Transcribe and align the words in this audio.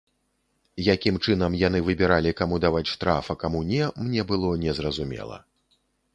Якім 0.93 1.19
чынам 1.25 1.57
яны 1.63 1.81
выбіралі, 1.89 2.31
каму 2.39 2.59
даваць 2.65 2.91
штраф, 2.95 3.31
а 3.35 3.37
каму 3.45 3.63
не, 3.75 3.93
мне 4.09 4.21
было 4.35 4.53
незразумела. 4.65 5.37